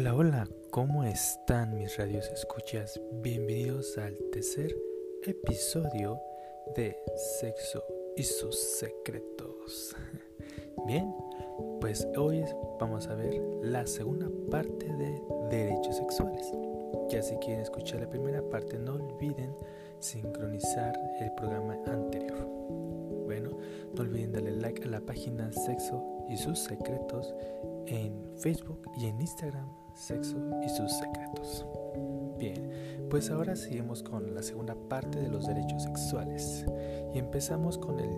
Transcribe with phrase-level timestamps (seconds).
[0.00, 3.00] Hola, hola, ¿cómo están mis radios escuchas?
[3.14, 4.72] Bienvenidos al tercer
[5.24, 6.20] episodio
[6.76, 6.96] de
[7.40, 7.82] Sexo
[8.14, 9.96] y sus secretos.
[10.86, 11.12] Bien,
[11.80, 12.44] pues hoy
[12.78, 15.20] vamos a ver la segunda parte de
[15.50, 16.48] derechos sexuales.
[17.10, 19.52] Ya si quieren escuchar la primera parte, no olviden
[19.98, 22.46] sincronizar el programa anterior.
[23.24, 23.50] Bueno,
[23.94, 27.34] no olviden darle like a la página Sexo y sus secretos
[27.90, 31.66] en Facebook y en Instagram Sexo y sus secretos.
[32.38, 36.64] Bien, pues ahora seguimos con la segunda parte de los derechos sexuales
[37.12, 38.10] y empezamos con el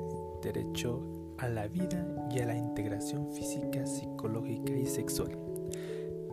[0.42, 1.02] derecho
[1.38, 5.38] a la vida y a la integración física, psicológica y sexual.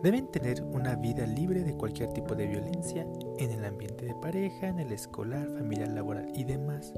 [0.02, 3.06] Deben tener una vida libre de cualquier tipo de violencia
[3.38, 6.92] en el ambiente de pareja, en el escolar, familiar, laboral y demás.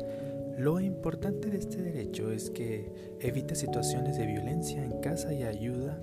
[0.59, 6.03] Lo importante de este derecho es que evita situaciones de violencia en casa y ayuda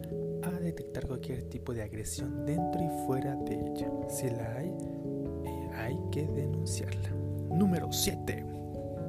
[0.52, 3.92] detectar cualquier tipo de agresión dentro y fuera de ella.
[4.10, 4.74] Si la hay,
[5.46, 7.10] eh, hay que denunciarla.
[7.50, 8.46] Número 7.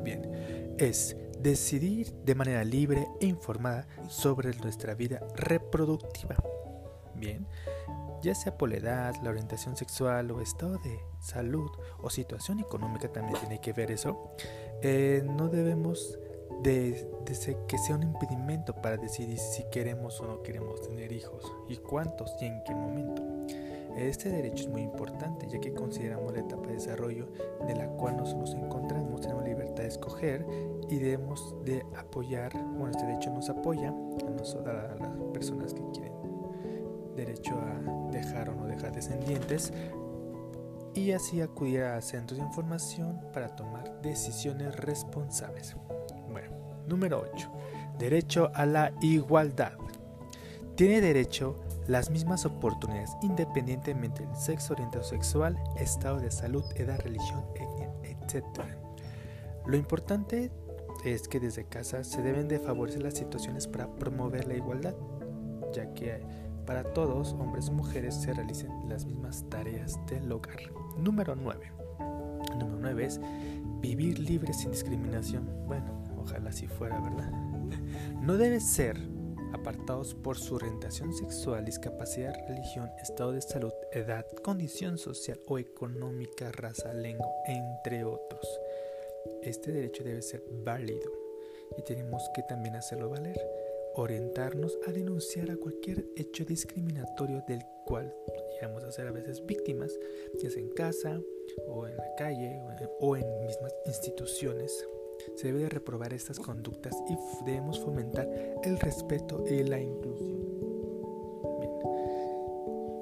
[0.02, 6.36] Bien, es decidir de manera libre e informada sobre nuestra vida reproductiva.
[7.14, 7.46] Bien,
[8.22, 13.08] ya sea por la edad, la orientación sexual o estado de salud o situación económica
[13.08, 14.34] también tiene que ver eso,
[14.82, 16.18] eh, no debemos
[16.62, 17.08] de,
[17.66, 22.34] que sea un impedimento para decidir si queremos o no queremos tener hijos y cuántos
[22.40, 23.22] y en qué momento.
[23.96, 27.28] Este derecho es muy importante ya que consideramos la etapa de desarrollo
[27.66, 30.46] de la cual nos, encontramos, tenemos libertad de escoger
[30.88, 35.82] y debemos de apoyar, bueno, este derecho nos apoya a, nosotros, a las personas que
[35.92, 36.18] quieren
[37.18, 39.72] derecho a dejar o no dejar descendientes
[40.94, 45.76] y así acudir a centros de información para tomar decisiones responsables.
[46.88, 47.50] Número 8.
[47.98, 49.72] Derecho a la igualdad.
[50.76, 57.44] Tiene derecho las mismas oportunidades independientemente del sexo, orientación sexual, estado de salud, edad, religión,
[58.02, 58.44] etc.
[59.66, 60.50] Lo importante
[61.04, 64.94] es que desde casa se deben de favorecer las situaciones para promover la igualdad,
[65.72, 66.22] ya que
[66.66, 70.58] para todos, hombres y mujeres, se realicen las mismas tareas del hogar.
[70.98, 71.72] Número 9.
[72.58, 73.20] Número 9 es
[73.80, 75.48] vivir libre sin discriminación.
[75.66, 77.30] Bueno, ojalá si fuera verdad,
[78.20, 78.96] no debe ser
[79.52, 86.52] apartados por su orientación sexual, discapacidad, religión, estado de salud, edad, condición social o económica,
[86.52, 88.46] raza, lengua, entre otros.
[89.42, 91.10] Este derecho debe ser válido
[91.78, 93.40] y tenemos que también hacerlo valer,
[93.94, 98.14] orientarnos a denunciar a cualquier hecho discriminatorio del cual
[98.52, 99.98] llegamos a ser a veces víctimas,
[100.42, 101.20] ya sea en casa
[101.66, 102.60] o en la calle
[103.00, 104.86] o en mismas instituciones
[105.36, 108.28] se debe de reprobar estas conductas y debemos fomentar
[108.62, 110.38] el respeto y la inclusión.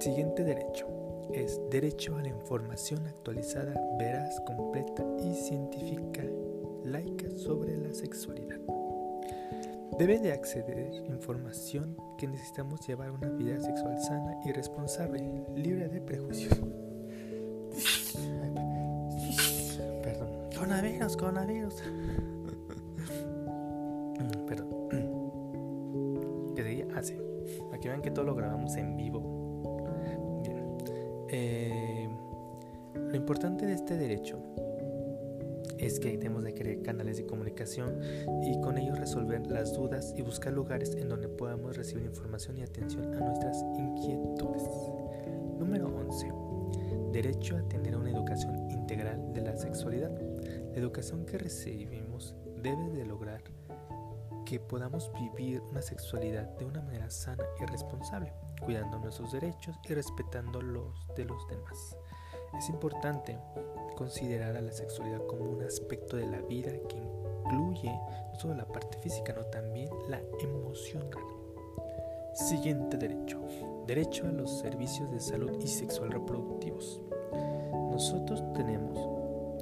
[0.00, 0.86] Siguiente derecho
[1.32, 6.22] es derecho a la información actualizada, veraz, completa y científica,
[6.84, 8.60] laica sobre la sexualidad.
[9.98, 16.00] Debe de acceder información que necesitamos llevar una vida sexual sana y responsable, libre de
[16.00, 16.85] prejuicios.
[20.66, 21.74] Coronavirus, coronavirus.
[24.18, 24.68] Mm, perdón.
[26.56, 26.88] ¿Qué seguía?
[26.92, 27.14] Ah, sí.
[27.70, 30.42] Para que vean que todo lo grabamos en vivo.
[30.42, 30.76] Bien.
[31.30, 32.08] Eh,
[32.96, 34.40] lo importante de este derecho
[35.78, 38.00] es que tenemos de crear canales de comunicación
[38.42, 42.62] y con ellos resolver las dudas y buscar lugares en donde podamos recibir información y
[42.62, 44.64] atención a nuestras inquietudes.
[45.60, 46.32] Número 11.
[47.12, 50.10] Derecho a tener una educación integral de la sexualidad.
[50.76, 53.42] Educación que recibimos debe de lograr
[54.44, 59.94] que podamos vivir una sexualidad de una manera sana y responsable, cuidando nuestros derechos y
[59.94, 61.96] respetando los de los demás.
[62.58, 63.38] Es importante
[63.96, 68.66] considerar a la sexualidad como un aspecto de la vida que incluye no solo la
[68.66, 71.24] parte física, sino también la emocional.
[72.34, 73.40] Siguiente derecho.
[73.86, 77.00] Derecho a los servicios de salud y sexual reproductivos.
[77.90, 79.15] Nosotros tenemos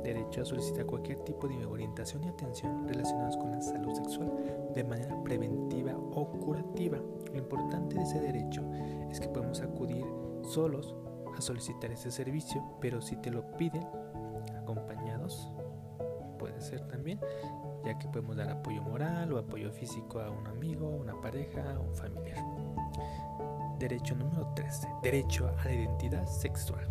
[0.05, 4.31] derecho a solicitar cualquier tipo de orientación y atención relacionados con la salud sexual
[4.75, 6.99] de manera preventiva o curativa.
[7.33, 8.63] Lo importante de ese derecho
[9.11, 10.05] es que podemos acudir
[10.43, 10.95] solos
[11.37, 13.85] a solicitar ese servicio, pero si te lo piden
[14.63, 15.51] acompañados,
[16.39, 17.19] puede ser también,
[17.85, 21.89] ya que podemos dar apoyo moral o apoyo físico a un amigo, una pareja o
[21.89, 22.45] un familiar.
[23.79, 24.89] Derecho número 13.
[25.03, 26.87] Derecho a la identidad sexual.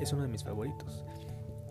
[0.00, 1.04] Es uno de mis favoritos.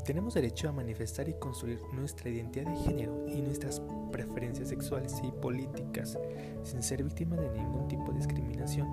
[0.07, 5.31] Tenemos derecho a manifestar y construir nuestra identidad de género y nuestras preferencias sexuales y
[5.41, 6.17] políticas
[6.63, 8.87] sin ser víctima de ningún tipo de discriminación.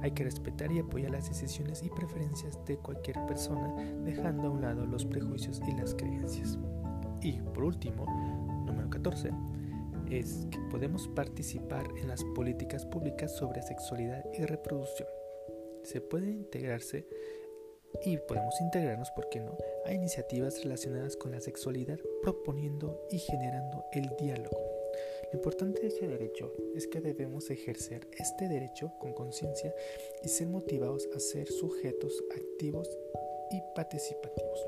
[0.00, 3.74] Hay que respetar y apoyar las decisiones y preferencias de cualquier persona,
[4.04, 6.56] dejando a un lado los prejuicios y las creencias.
[7.20, 8.06] Y por último,
[8.64, 9.32] número 14,
[10.08, 15.08] es que podemos participar en las políticas públicas sobre sexualidad y reproducción.
[15.82, 17.08] Se puede integrarse
[18.04, 23.84] y podemos integrarnos, ¿por qué no?, a iniciativas relacionadas con la sexualidad, proponiendo y generando
[23.92, 24.58] el diálogo.
[25.32, 29.74] Lo importante de este derecho es que debemos ejercer este derecho con conciencia
[30.22, 32.98] y ser motivados a ser sujetos activos
[33.50, 34.66] y participativos.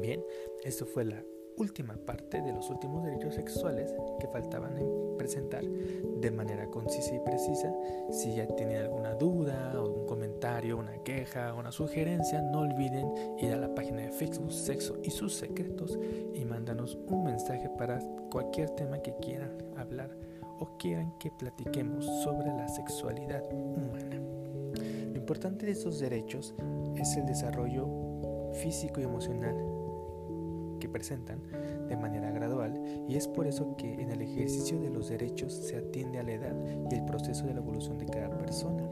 [0.00, 0.22] Bien,
[0.64, 1.24] esto fue la
[1.56, 7.20] última parte de los últimos derechos sexuales que faltaban en presentar de manera concisa y
[7.20, 7.72] precisa.
[8.10, 13.56] Si ya tienen alguna duda, algún comentario, una queja, una sugerencia, no olviden ir a
[13.56, 15.98] la página de Facebook Sexo y sus secretos
[16.34, 18.00] y mándanos un mensaje para
[18.30, 20.10] cualquier tema que quieran hablar
[20.58, 24.20] o quieran que platiquemos sobre la sexualidad humana.
[25.10, 26.54] Lo importante de estos derechos
[26.96, 27.88] es el desarrollo
[28.54, 29.85] físico y emocional
[30.78, 31.40] que presentan
[31.88, 35.76] de manera gradual y es por eso que en el ejercicio de los derechos se
[35.76, 36.54] atiende a la edad
[36.90, 38.88] y el proceso de la evolución de cada persona.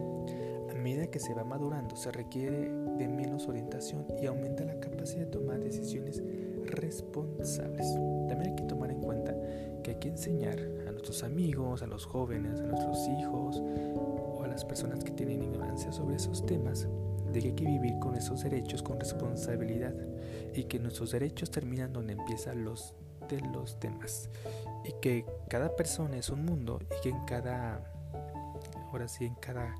[0.70, 5.20] A medida que se va madurando se requiere de menos orientación y aumenta la capacidad
[5.20, 6.22] de tomar decisiones
[6.66, 7.86] responsables.
[8.28, 9.34] También hay que tomar en cuenta
[9.82, 14.48] que hay que enseñar a nuestros amigos, a los jóvenes, a nuestros hijos o a
[14.48, 16.86] las personas que tienen ignorancia sobre esos temas
[17.34, 19.94] de que hay que vivir con esos derechos con responsabilidad
[20.54, 22.94] y que nuestros derechos terminan donde empiezan los
[23.28, 24.30] de los demás.
[24.84, 27.90] Y que cada persona es un mundo y que en cada
[28.88, 29.74] ahora sí en cada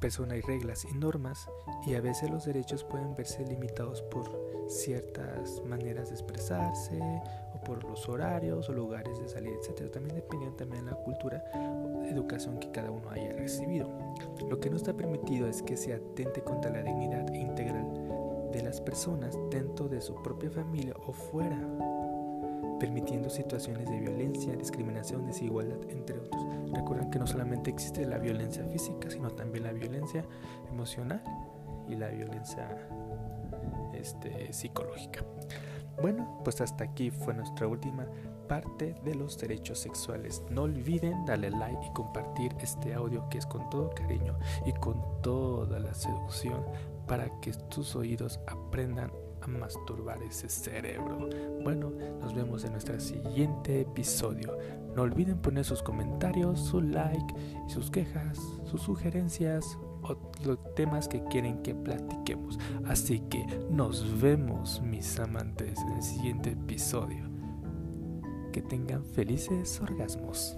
[0.00, 1.48] persona hay reglas y normas
[1.86, 7.00] y a veces los derechos pueden verse limitados por ciertas maneras de expresarse
[7.54, 9.90] o por los horarios o lugares de salir, etcétera.
[9.90, 13.88] También dependiendo también de la cultura o educación que cada uno haya recibido.
[14.48, 17.86] Lo que no está permitido es que se atente contra la dignidad integral
[18.52, 21.58] de las personas dentro de su propia familia o fuera,
[22.78, 26.42] permitiendo situaciones de violencia, discriminación, desigualdad, entre otros.
[26.72, 30.24] Recuerden que no solamente existe la violencia física, sino también la violencia
[30.70, 31.22] emocional
[31.88, 32.68] y la violencia
[34.06, 35.24] este, psicológica.
[36.00, 38.06] Bueno, pues hasta aquí fue nuestra última
[38.48, 40.42] parte de los derechos sexuales.
[40.50, 45.02] No olviden darle like y compartir este audio que es con todo cariño y con
[45.22, 46.64] toda la seducción
[47.06, 49.10] para que tus oídos aprendan
[49.40, 51.28] a masturbar ese cerebro.
[51.62, 54.56] Bueno, nos vemos en nuestro siguiente episodio.
[54.94, 57.34] No olviden poner sus comentarios, su like
[57.68, 59.78] sus quejas, sus sugerencias
[60.44, 62.58] los temas que quieren que platiquemos.
[62.86, 67.24] Así que nos vemos, mis amantes, en el siguiente episodio.
[68.52, 70.56] Que tengan felices orgasmos.